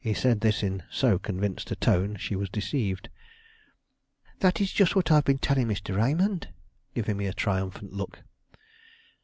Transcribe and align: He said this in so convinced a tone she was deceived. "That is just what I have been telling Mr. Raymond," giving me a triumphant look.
He 0.00 0.14
said 0.14 0.40
this 0.40 0.64
in 0.64 0.82
so 0.90 1.16
convinced 1.16 1.70
a 1.70 1.76
tone 1.76 2.16
she 2.16 2.34
was 2.34 2.50
deceived. 2.50 3.08
"That 4.40 4.60
is 4.60 4.72
just 4.72 4.96
what 4.96 5.12
I 5.12 5.14
have 5.14 5.24
been 5.24 5.38
telling 5.38 5.68
Mr. 5.68 5.96
Raymond," 5.96 6.48
giving 6.92 7.16
me 7.16 7.28
a 7.28 7.32
triumphant 7.32 7.92
look. 7.92 8.24